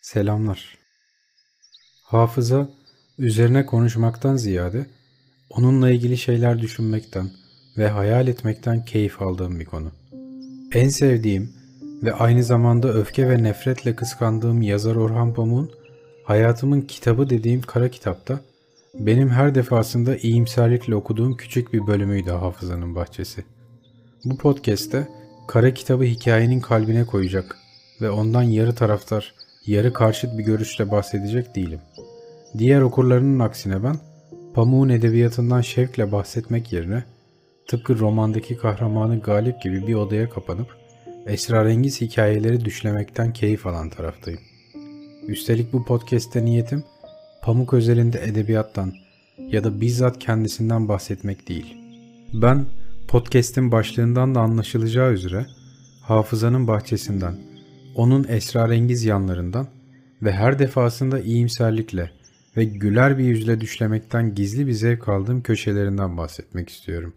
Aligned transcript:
Selamlar. 0.00 0.78
Hafıza, 2.04 2.68
üzerine 3.18 3.66
konuşmaktan 3.66 4.36
ziyade 4.36 4.86
onunla 5.50 5.90
ilgili 5.90 6.18
şeyler 6.18 6.58
düşünmekten 6.58 7.30
ve 7.78 7.88
hayal 7.88 8.28
etmekten 8.28 8.84
keyif 8.84 9.22
aldığım 9.22 9.60
bir 9.60 9.64
konu. 9.64 9.92
En 10.72 10.88
sevdiğim 10.88 11.52
ve 12.02 12.12
aynı 12.12 12.44
zamanda 12.44 12.92
öfke 12.92 13.28
ve 13.28 13.42
nefretle 13.42 13.96
kıskandığım 13.96 14.62
yazar 14.62 14.96
Orhan 14.96 15.34
Pamuk'un 15.34 15.70
hayatımın 16.24 16.80
kitabı 16.80 17.30
dediğim 17.30 17.62
kara 17.62 17.90
kitapta 17.90 18.40
benim 18.94 19.28
her 19.28 19.54
defasında 19.54 20.16
iyimserlikle 20.16 20.94
okuduğum 20.94 21.36
küçük 21.36 21.72
bir 21.72 21.86
bölümüydü 21.86 22.30
Hafızanın 22.30 22.94
Bahçesi. 22.94 23.44
Bu 24.24 24.38
podcast'te 24.38 25.08
kara 25.48 25.74
kitabı 25.74 26.04
hikayenin 26.04 26.60
kalbine 26.60 27.06
koyacak 27.06 27.56
ve 28.00 28.10
ondan 28.10 28.42
yarı 28.42 28.74
taraftar, 28.74 29.34
yarı 29.66 29.92
karşıt 29.92 30.38
bir 30.38 30.44
görüşle 30.44 30.90
bahsedecek 30.90 31.56
değilim. 31.56 31.80
Diğer 32.58 32.80
okurlarının 32.80 33.38
aksine 33.38 33.82
ben, 33.84 33.96
Pamuk'un 34.54 34.88
edebiyatından 34.88 35.60
şevkle 35.60 36.12
bahsetmek 36.12 36.72
yerine, 36.72 37.04
tıpkı 37.68 37.98
romandaki 37.98 38.56
kahramanı 38.56 39.20
Galip 39.20 39.62
gibi 39.62 39.86
bir 39.86 39.94
odaya 39.94 40.30
kapanıp, 40.30 40.76
esrarengiz 41.26 42.00
hikayeleri 42.00 42.64
düşlemekten 42.64 43.32
keyif 43.32 43.66
alan 43.66 43.90
taraftayım. 43.90 44.40
Üstelik 45.26 45.72
bu 45.72 45.84
podcast'te 45.84 46.44
niyetim, 46.44 46.84
Pamuk 47.42 47.74
özelinde 47.74 48.24
edebiyattan 48.24 48.92
ya 49.38 49.64
da 49.64 49.80
bizzat 49.80 50.18
kendisinden 50.18 50.88
bahsetmek 50.88 51.48
değil. 51.48 51.76
Ben 52.32 52.66
podcast'in 53.08 53.72
başlığından 53.72 54.34
da 54.34 54.40
anlaşılacağı 54.40 55.12
üzere 55.12 55.46
hafızanın 56.02 56.66
bahçesinden, 56.66 57.36
onun 57.98 58.24
esrarengiz 58.28 59.04
yanlarından 59.04 59.66
ve 60.22 60.32
her 60.32 60.58
defasında 60.58 61.20
iyimserlikle 61.20 62.10
ve 62.56 62.64
güler 62.64 63.18
bir 63.18 63.24
yüzle 63.24 63.60
düşlemekten 63.60 64.34
gizli 64.34 64.66
bir 64.66 64.72
zevk 64.72 65.08
aldığım 65.08 65.42
köşelerinden 65.42 66.16
bahsetmek 66.16 66.68
istiyorum. 66.68 67.14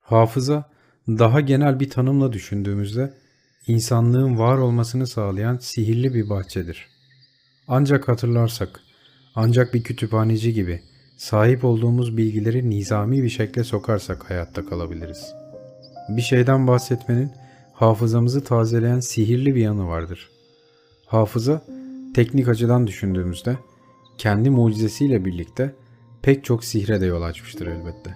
Hafıza, 0.00 0.70
daha 1.08 1.40
genel 1.40 1.80
bir 1.80 1.90
tanımla 1.90 2.32
düşündüğümüzde 2.32 3.14
insanlığın 3.66 4.38
var 4.38 4.58
olmasını 4.58 5.06
sağlayan 5.06 5.58
sihirli 5.60 6.14
bir 6.14 6.30
bahçedir. 6.30 6.88
Ancak 7.68 8.08
hatırlarsak, 8.08 8.80
ancak 9.34 9.74
bir 9.74 9.82
kütüphaneci 9.82 10.54
gibi 10.54 10.80
sahip 11.16 11.64
olduğumuz 11.64 12.16
bilgileri 12.16 12.70
nizami 12.70 13.22
bir 13.22 13.28
şekle 13.28 13.64
sokarsak 13.64 14.30
hayatta 14.30 14.66
kalabiliriz. 14.66 15.34
Bir 16.08 16.22
şeyden 16.22 16.66
bahsetmenin 16.66 17.30
hafızamızı 17.84 18.44
tazeleyen 18.44 19.00
sihirli 19.00 19.54
bir 19.54 19.60
yanı 19.60 19.88
vardır. 19.88 20.30
Hafıza, 21.06 21.64
teknik 22.14 22.48
açıdan 22.48 22.86
düşündüğümüzde 22.86 23.56
kendi 24.18 24.50
mucizesiyle 24.50 25.24
birlikte 25.24 25.74
pek 26.22 26.44
çok 26.44 26.64
sihre 26.64 27.00
de 27.00 27.06
yol 27.06 27.22
açmıştır 27.22 27.66
elbette. 27.66 28.14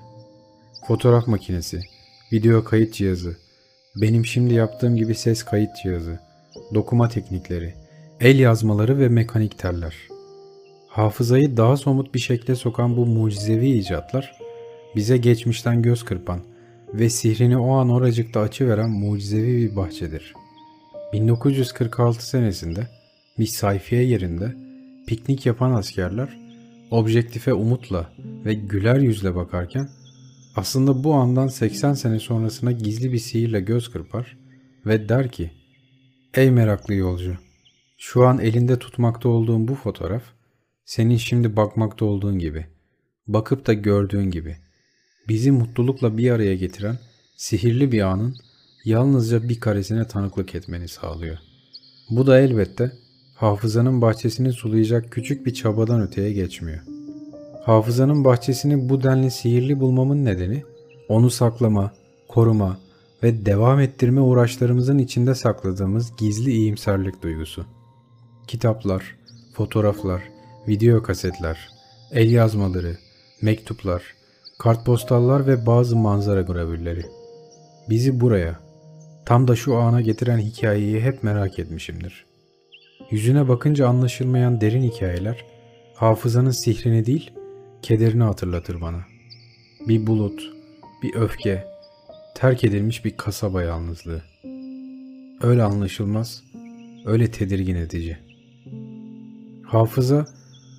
Fotoğraf 0.87 1.27
makinesi, 1.27 1.81
video 2.33 2.65
kayıt 2.65 2.95
cihazı, 2.95 3.37
benim 3.97 4.27
şimdi 4.27 4.55
yaptığım 4.55 4.97
gibi 4.97 5.15
ses 5.15 5.43
kayıt 5.43 5.71
cihazı, 5.83 6.21
dokuma 6.75 7.09
teknikleri, 7.09 7.75
el 8.21 8.39
yazmaları 8.39 8.99
ve 8.99 9.09
mekanik 9.09 9.59
teller. 9.59 9.95
Hafızayı 10.89 11.57
daha 11.57 11.77
somut 11.77 12.15
bir 12.15 12.19
şekle 12.19 12.55
sokan 12.55 12.97
bu 12.97 13.07
mucizevi 13.07 13.71
icatlar, 13.71 14.39
bize 14.97 15.17
geçmişten 15.17 15.83
göz 15.83 16.05
kırpan 16.05 16.41
ve 16.95 17.11
sihrini 17.11 17.59
o 17.59 17.73
an 17.73 17.91
oracıkta 17.91 18.41
açıveren 18.41 18.91
mucizevi 18.91 19.57
bir 19.57 19.77
bahçedir. 19.77 20.35
1946 21.13 22.29
senesinde 22.29 22.89
bir 23.39 23.47
sayfiye 23.47 24.03
yerinde 24.03 24.55
piknik 25.07 25.47
yapan 25.47 25.73
askerler 25.73 26.39
objektife 26.91 27.53
umutla 27.53 28.13
ve 28.45 28.55
güler 28.55 28.99
yüzle 28.99 29.35
bakarken 29.35 29.89
aslında 30.57 31.05
bu 31.05 31.15
andan 31.15 31.49
80 31.49 31.95
sene 31.95 32.19
sonrasına 32.19 32.73
gizli 32.73 33.13
bir 33.13 33.19
sihirle 33.19 33.61
göz 33.61 33.91
kırpar 33.91 34.37
ve 34.87 35.09
der 35.09 35.33
ki 35.33 35.51
Ey 36.35 36.51
meraklı 36.51 36.95
yolcu! 36.95 37.37
Şu 37.99 38.27
an 38.27 38.39
elinde 38.39 38.79
tutmakta 38.79 39.29
olduğum 39.29 39.69
bu 39.69 39.75
fotoğraf 39.75 40.23
senin 40.85 41.17
şimdi 41.17 41.57
bakmakta 41.57 42.05
olduğun 42.05 42.39
gibi, 42.39 42.67
bakıp 43.27 43.67
da 43.67 43.73
gördüğün 43.73 44.31
gibi, 44.31 44.57
bizi 45.29 45.51
mutlulukla 45.51 46.19
bir 46.19 46.31
araya 46.31 46.55
getiren 46.55 46.99
sihirli 47.37 47.93
bir 47.93 48.01
anın 48.01 48.37
yalnızca 48.85 49.49
bir 49.49 49.61
karesine 49.61 50.07
tanıklık 50.07 50.55
etmeni 50.55 50.89
sağlıyor. 50.89 51.39
Bu 52.11 52.27
da 52.27 52.41
elbette 52.41 52.93
hafızanın 53.35 54.03
bahçesini 54.03 54.53
sulayacak 54.53 55.13
küçük 55.13 55.47
bir 55.47 55.55
çabadan 55.55 56.01
öteye 56.01 56.33
geçmiyor. 56.33 56.81
Hafızanın 57.65 58.25
bahçesini 58.25 58.89
bu 58.89 59.03
denli 59.03 59.31
sihirli 59.31 59.81
bulmamın 59.81 60.25
nedeni 60.25 60.63
onu 61.09 61.31
saklama, 61.31 61.93
koruma 62.29 62.79
ve 63.23 63.47
devam 63.47 63.81
ettirme 63.81 64.21
uğraşlarımızın 64.21 64.99
içinde 64.99 65.35
sakladığımız 65.35 66.17
gizli 66.17 66.51
iyimserlik 66.51 67.23
duygusu. 67.23 67.67
Kitaplar, 68.47 69.17
fotoğraflar, 69.55 70.23
video 70.69 71.03
kasetler, 71.03 71.69
el 72.13 72.31
yazmaları, 72.31 72.99
mektuplar, 73.43 74.03
kartpostallar 74.59 75.47
ve 75.47 75.67
bazı 75.67 75.97
manzara 75.97 76.43
gravürleri. 76.43 77.05
Bizi 77.91 78.21
buraya, 78.21 78.61
tam 79.27 79.49
da 79.49 79.57
şu 79.57 79.77
ana 79.77 80.01
getiren 80.01 80.39
hikayeyi 80.39 81.01
hep 81.01 81.23
merak 81.23 81.59
etmişimdir. 81.59 82.27
Yüzüne 83.11 83.49
bakınca 83.49 83.89
anlaşılmayan 83.89 84.61
derin 84.61 84.83
hikayeler, 84.83 85.45
hafızanın 85.95 86.51
sihrini 86.51 87.07
değil, 87.07 87.31
kederini 87.83 88.23
hatırlatır 88.23 88.81
bana. 88.81 89.01
Bir 89.89 90.07
bulut, 90.07 90.53
bir 91.03 91.15
öfke, 91.15 91.65
terk 92.35 92.65
edilmiş 92.65 93.05
bir 93.05 93.17
kasaba 93.17 93.63
yalnızlığı. 93.63 94.23
Öyle 95.43 95.63
anlaşılmaz, 95.63 96.43
öyle 97.07 97.31
tedirgin 97.31 97.75
edici. 97.75 98.19
Hafıza, 99.67 100.27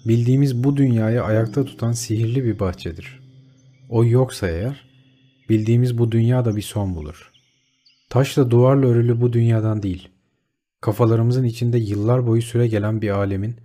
bildiğimiz 0.06 0.63
bu 0.63 0.78
dünyayı 0.78 1.23
ayakta 1.23 1.66
tutan 1.66 1.91
sihirli 1.91 2.45
bir 2.45 2.59
bahçedir. 2.59 3.19
O 3.89 4.05
yoksa 4.05 4.47
eğer, 4.47 4.85
bildiğimiz 5.50 5.97
bu 5.97 6.11
dünya 6.11 6.45
da 6.45 6.55
bir 6.55 6.61
son 6.61 6.95
bulur. 6.95 7.31
Taşla 8.09 8.51
duvarla 8.51 8.88
örülü 8.88 9.22
bu 9.22 9.33
dünyadan 9.33 9.83
değil, 9.83 10.07
kafalarımızın 10.81 11.44
içinde 11.44 11.77
yıllar 11.77 12.27
boyu 12.27 12.41
süre 12.41 12.67
gelen 12.67 13.01
bir 13.01 13.09
alemin 13.09 13.55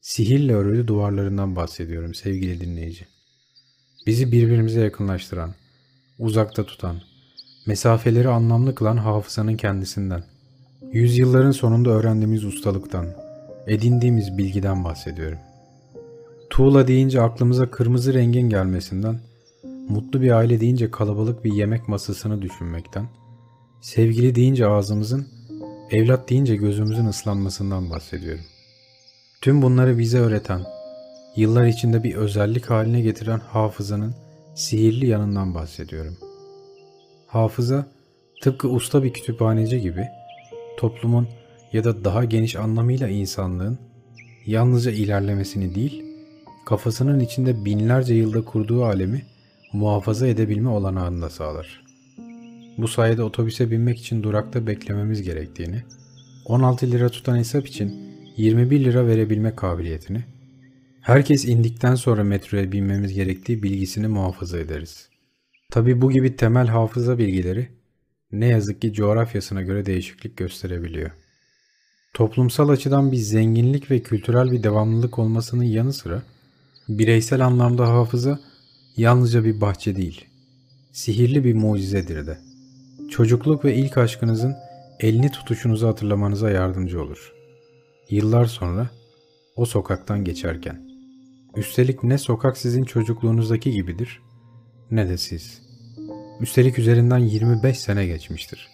sihirle 0.00 0.54
örülü 0.54 0.88
duvarlarından 0.88 1.56
bahsediyorum 1.56 2.14
sevgili 2.14 2.60
dinleyici. 2.60 3.06
Bizi 4.06 4.32
birbirimize 4.32 4.80
yakınlaştıran, 4.80 5.54
uzakta 6.18 6.66
tutan, 6.66 7.00
mesafeleri 7.66 8.28
anlamlı 8.28 8.74
kılan 8.74 8.96
hafızanın 8.96 9.56
kendisinden, 9.56 10.24
yüzyılların 10.92 11.50
sonunda 11.50 11.90
öğrendiğimiz 11.90 12.44
ustalıktan, 12.44 13.06
edindiğimiz 13.66 14.38
bilgiden 14.38 14.84
bahsediyorum. 14.84 15.38
Tuğla 16.50 16.88
deyince 16.88 17.20
aklımıza 17.20 17.70
kırmızı 17.70 18.14
rengin 18.14 18.48
gelmesinden, 18.48 19.20
mutlu 19.88 20.22
bir 20.22 20.30
aile 20.30 20.60
deyince 20.60 20.90
kalabalık 20.90 21.44
bir 21.44 21.52
yemek 21.52 21.88
masasını 21.88 22.42
düşünmekten, 22.42 23.08
sevgili 23.80 24.34
deyince 24.34 24.66
ağzımızın, 24.66 25.28
evlat 25.90 26.30
deyince 26.30 26.56
gözümüzün 26.56 27.06
ıslanmasından 27.06 27.90
bahsediyorum. 27.90 28.44
Tüm 29.40 29.62
bunları 29.62 29.98
bize 29.98 30.18
öğreten, 30.18 30.60
yıllar 31.36 31.66
içinde 31.66 32.02
bir 32.02 32.14
özellik 32.14 32.70
haline 32.70 33.00
getiren 33.00 33.38
hafızanın 33.38 34.14
sihirli 34.54 35.06
yanından 35.06 35.54
bahsediyorum. 35.54 36.16
Hafıza, 37.26 37.86
tıpkı 38.42 38.68
usta 38.68 39.02
bir 39.02 39.12
kütüphaneci 39.12 39.80
gibi, 39.80 40.06
toplumun 40.78 41.28
ya 41.72 41.84
da 41.84 42.04
daha 42.04 42.24
geniş 42.24 42.56
anlamıyla 42.56 43.08
insanlığın 43.08 43.78
yalnızca 44.46 44.90
ilerlemesini 44.90 45.74
değil, 45.74 46.04
kafasının 46.66 47.20
içinde 47.20 47.64
binlerce 47.64 48.14
yılda 48.14 48.44
kurduğu 48.44 48.84
alemi 48.84 49.22
muhafaza 49.74 50.26
edebilme 50.26 50.68
olanağını 50.68 51.22
da 51.22 51.30
sağlar. 51.30 51.84
Bu 52.78 52.88
sayede 52.88 53.22
otobüse 53.22 53.70
binmek 53.70 53.98
için 53.98 54.22
durakta 54.22 54.66
beklememiz 54.66 55.22
gerektiğini, 55.22 55.82
16 56.46 56.90
lira 56.90 57.08
tutan 57.08 57.36
hesap 57.36 57.66
için 57.66 58.14
21 58.36 58.84
lira 58.84 59.06
verebilme 59.06 59.56
kabiliyetini, 59.56 60.24
herkes 61.00 61.44
indikten 61.44 61.94
sonra 61.94 62.24
metroya 62.24 62.72
binmemiz 62.72 63.14
gerektiği 63.14 63.62
bilgisini 63.62 64.08
muhafaza 64.08 64.58
ederiz. 64.58 65.08
Tabi 65.70 66.00
bu 66.02 66.10
gibi 66.10 66.36
temel 66.36 66.66
hafıza 66.66 67.18
bilgileri 67.18 67.68
ne 68.32 68.46
yazık 68.46 68.82
ki 68.82 68.92
coğrafyasına 68.92 69.62
göre 69.62 69.86
değişiklik 69.86 70.36
gösterebiliyor. 70.36 71.10
Toplumsal 72.14 72.68
açıdan 72.68 73.12
bir 73.12 73.16
zenginlik 73.16 73.90
ve 73.90 74.02
kültürel 74.02 74.50
bir 74.50 74.62
devamlılık 74.62 75.18
olmasının 75.18 75.64
yanı 75.64 75.92
sıra 75.92 76.22
bireysel 76.88 77.46
anlamda 77.46 77.88
hafıza 77.88 78.40
yalnızca 78.96 79.44
bir 79.44 79.60
bahçe 79.60 79.96
değil, 79.96 80.24
sihirli 80.92 81.44
bir 81.44 81.54
mucizedir 81.54 82.26
de. 82.26 82.38
Çocukluk 83.10 83.64
ve 83.64 83.74
ilk 83.74 83.98
aşkınızın 83.98 84.56
elini 85.00 85.30
tutuşunuzu 85.30 85.86
hatırlamanıza 85.86 86.50
yardımcı 86.50 87.02
olur. 87.02 87.32
Yıllar 88.10 88.46
sonra 88.46 88.90
o 89.56 89.66
sokaktan 89.66 90.24
geçerken. 90.24 90.80
Üstelik 91.56 92.02
ne 92.02 92.18
sokak 92.18 92.58
sizin 92.58 92.84
çocukluğunuzdaki 92.84 93.70
gibidir 93.70 94.20
ne 94.90 95.08
de 95.08 95.18
siz. 95.18 95.62
Üstelik 96.40 96.78
üzerinden 96.78 97.18
25 97.18 97.78
sene 97.78 98.06
geçmiştir. 98.06 98.68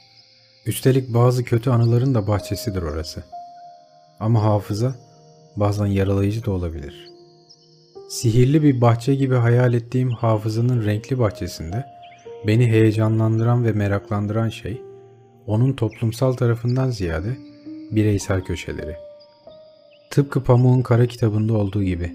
Üstelik 0.66 1.14
bazı 1.14 1.44
kötü 1.44 1.70
anıların 1.70 2.14
da 2.14 2.26
bahçesidir 2.26 2.82
orası. 2.82 3.22
Ama 4.20 4.42
hafıza 4.42 4.94
bazen 5.56 5.86
yaralayıcı 5.86 6.44
da 6.44 6.50
olabilir. 6.50 7.09
Sihirli 8.10 8.62
bir 8.62 8.80
bahçe 8.80 9.14
gibi 9.14 9.34
hayal 9.34 9.74
ettiğim 9.74 10.10
hafızanın 10.10 10.84
renkli 10.84 11.18
bahçesinde 11.18 11.86
beni 12.46 12.66
heyecanlandıran 12.66 13.64
ve 13.64 13.72
meraklandıran 13.72 14.48
şey 14.48 14.82
onun 15.46 15.72
toplumsal 15.72 16.32
tarafından 16.32 16.90
ziyade 16.90 17.36
bireysel 17.90 18.40
köşeleri. 18.40 18.96
Tıpkı 20.10 20.44
Pamuk'un 20.44 20.82
kara 20.82 21.06
kitabında 21.06 21.54
olduğu 21.54 21.82
gibi. 21.82 22.12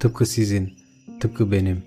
Tıpkı 0.00 0.26
sizin, 0.26 0.72
tıpkı 1.20 1.52
benim, 1.52 1.82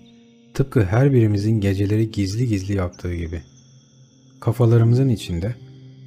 tıpkı 0.53 0.83
her 0.85 1.13
birimizin 1.13 1.62
geceleri 1.62 2.12
gizli 2.12 2.47
gizli 2.47 2.74
yaptığı 2.74 3.15
gibi. 3.15 3.42
Kafalarımızın 4.39 5.09
içinde 5.09 5.56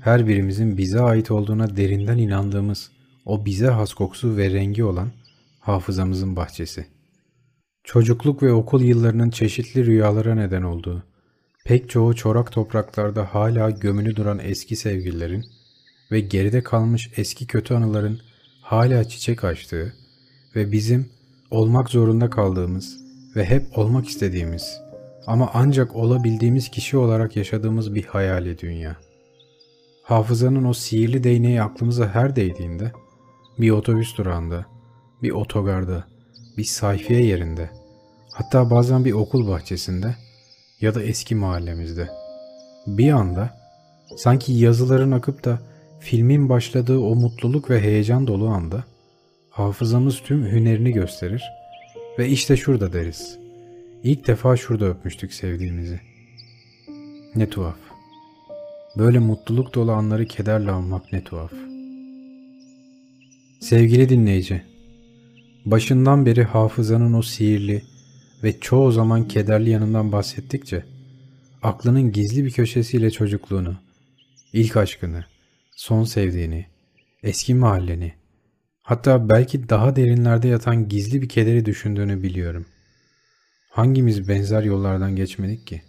her 0.01 0.29
birimizin 0.29 0.79
bize 0.79 1.01
ait 1.01 1.31
olduğuna 1.31 1.77
derinden 1.77 2.19
inandığımız 2.19 2.91
o 3.27 3.45
bize 3.45 3.69
has 3.69 3.95
kokusu 3.95 4.37
ve 4.37 4.51
rengi 4.51 4.85
olan 4.85 5.09
hafızamızın 5.61 6.37
bahçesi. 6.37 6.92
Çocukluk 7.85 8.43
ve 8.43 8.53
okul 8.53 8.83
yıllarının 8.83 9.31
çeşitli 9.31 9.87
rüyalara 9.87 10.35
neden 10.35 10.63
olduğu, 10.63 11.03
pek 11.65 11.91
çoğu 11.91 12.15
çorak 12.15 12.53
topraklarda 12.53 13.35
hala 13.35 13.71
gömülü 13.71 14.17
duran 14.17 14.39
eski 14.39 14.77
sevgililerin 14.77 15.45
ve 16.11 16.21
geride 16.21 16.63
kalmış 16.63 17.11
eski 17.17 17.47
kötü 17.47 17.75
anıların 17.75 18.21
hala 18.61 19.05
çiçek 19.05 19.45
açtığı 19.45 19.95
ve 20.57 20.73
bizim 20.73 21.11
olmak 21.51 21.91
zorunda 21.91 22.31
kaldığımız 22.31 22.97
ve 23.37 23.45
hep 23.45 23.79
olmak 23.79 24.09
istediğimiz 24.09 24.81
ama 25.27 25.51
ancak 25.55 25.97
olabildiğimiz 25.97 26.69
kişi 26.69 26.97
olarak 26.97 27.37
yaşadığımız 27.37 27.95
bir 27.95 28.05
hayali 28.05 28.59
dünya. 28.59 28.97
Hafızanın 30.03 30.65
o 30.65 30.73
sihirli 30.73 31.25
değneği 31.25 31.63
aklımıza 31.63 32.09
her 32.09 32.37
değdiğinde, 32.37 32.93
bir 33.59 33.71
otobüs 33.71 34.17
durağında, 34.19 34.67
bir 35.23 35.31
otogarda, 35.31 36.12
bir 36.59 36.65
sayfiye 36.65 37.25
yerinde, 37.25 37.71
hatta 38.33 38.71
bazen 38.71 39.05
bir 39.05 39.13
okul 39.13 39.49
bahçesinde 39.49 40.17
ya 40.81 40.95
da 40.95 41.03
eski 41.03 41.35
mahallemizde. 41.35 42.09
Bir 42.87 43.11
anda 43.13 43.59
sanki 44.17 44.53
yazıların 44.53 45.13
akıp 45.13 45.45
da 45.45 45.59
filmin 46.01 46.49
başladığı 46.49 46.99
o 46.99 47.15
mutluluk 47.15 47.71
ve 47.71 47.81
heyecan 47.81 48.27
dolu 48.27 48.49
anda 48.49 48.85
hafızamız 49.51 50.21
tüm 50.23 50.47
hünerini 50.47 50.93
gösterir 50.93 51.43
ve 52.19 52.29
işte 52.29 52.57
şurada 52.57 52.93
deriz. 52.93 53.39
İlk 54.03 54.27
defa 54.27 54.57
şurada 54.57 54.85
öpmüştük 54.85 55.33
sevdiğimizi. 55.33 56.01
Ne 57.35 57.51
tuhaf. 57.51 57.77
Böyle 58.99 59.19
mutluluk 59.19 59.75
dolu 59.75 59.93
anları 59.93 60.27
kederle 60.27 60.71
almak 60.71 61.13
ne 61.13 61.25
tuhaf. 61.25 61.53
Sevgili 63.61 64.09
dinleyici, 64.09 64.63
başından 65.65 66.27
beri 66.27 66.45
hafızanın 66.45 67.13
o 67.13 67.23
sihirli 67.23 67.83
ve 68.43 68.61
çoğu 68.61 68.93
zaman 68.93 69.29
kederli 69.29 69.71
yanından 69.71 70.13
bahsettikçe, 70.13 70.85
aklının 71.63 72.13
gizli 72.13 72.45
bir 72.45 72.51
köşesiyle 72.51 73.11
çocukluğunu, 73.11 73.77
ilk 74.53 74.77
aşkını, 74.77 75.25
son 75.77 76.05
sevdiğini, 76.05 76.67
eski 77.23 77.55
mahalleni, 77.55 78.13
hatta 78.83 79.29
belki 79.29 79.69
daha 79.69 79.97
derinlerde 79.97 80.49
yatan 80.49 80.89
gizli 80.89 81.23
bir 81.23 81.29
kederi 81.29 81.65
düşündüğünü 81.65 82.23
biliyorum. 82.23 82.67
Hangimiz 83.71 84.29
benzer 84.29 84.63
yollardan 84.63 85.17
geçmedik 85.17 85.67
ki? 85.67 85.83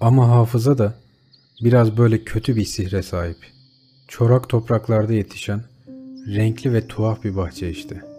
Ama 0.00 0.28
hafıza 0.28 0.78
da 0.78 0.94
biraz 1.64 1.96
böyle 1.96 2.24
kötü 2.24 2.56
bir 2.56 2.64
sihre 2.64 3.02
sahip. 3.02 3.36
Çorak 4.08 4.48
topraklarda 4.48 5.12
yetişen, 5.12 5.62
renkli 6.26 6.72
ve 6.72 6.86
tuhaf 6.88 7.24
bir 7.24 7.36
bahçe 7.36 7.70
işte. 7.70 8.15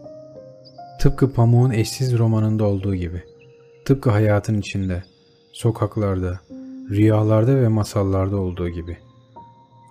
Tıpkı 0.99 1.33
Pamuk'un 1.33 1.71
eşsiz 1.71 2.17
romanında 2.17 2.65
olduğu 2.65 2.95
gibi. 2.95 3.23
Tıpkı 3.85 4.09
hayatın 4.09 4.59
içinde, 4.59 5.03
sokaklarda, 5.51 6.39
rüyalarda 6.89 7.55
ve 7.55 7.67
masallarda 7.67 8.38
olduğu 8.38 8.69
gibi. 8.69 8.97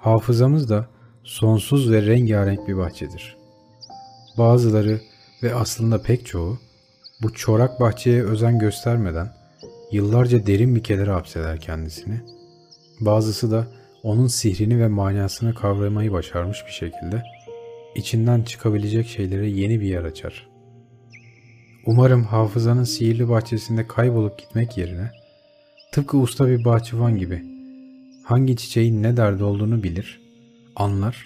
Hafızamız 0.00 0.70
da 0.70 0.86
sonsuz 1.24 1.92
ve 1.92 2.06
rengarenk 2.06 2.68
bir 2.68 2.76
bahçedir. 2.76 3.36
Bazıları 4.38 5.00
ve 5.42 5.54
aslında 5.54 6.02
pek 6.02 6.26
çoğu 6.26 6.58
bu 7.22 7.32
çorak 7.32 7.80
bahçeye 7.80 8.22
özen 8.22 8.58
göstermeden 8.58 9.32
yıllarca 9.92 10.46
derin 10.46 10.76
bir 10.76 10.82
kedere 10.82 11.10
hapseder 11.10 11.60
kendisini. 11.60 12.20
Bazısı 13.00 13.50
da 13.50 13.66
onun 14.02 14.26
sihrini 14.26 14.80
ve 14.80 14.88
manasını 14.88 15.54
kavramayı 15.54 16.12
başarmış 16.12 16.64
bir 16.66 16.72
şekilde 16.72 17.22
içinden 17.94 18.42
çıkabilecek 18.42 19.06
şeylere 19.06 19.46
yeni 19.46 19.80
bir 19.80 19.86
yer 19.86 20.04
açar. 20.04 20.55
Umarım 21.86 22.24
hafızanın 22.24 22.84
sihirli 22.84 23.28
bahçesinde 23.28 23.86
kaybolup 23.86 24.38
gitmek 24.38 24.78
yerine 24.78 25.10
tıpkı 25.92 26.18
usta 26.18 26.48
bir 26.48 26.64
bahçıvan 26.64 27.18
gibi 27.18 27.44
hangi 28.24 28.56
çiçeğin 28.56 29.02
ne 29.02 29.16
derdi 29.16 29.44
olduğunu 29.44 29.82
bilir, 29.82 30.20
anlar, 30.76 31.24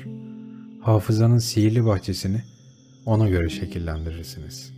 hafızanın 0.81 1.39
sihirli 1.39 1.87
bahçesini 1.87 2.43
ona 3.07 3.29
göre 3.29 3.49
şekillendirirsiniz. 3.49 4.73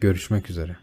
Görüşmek 0.00 0.50
üzere. 0.50 0.76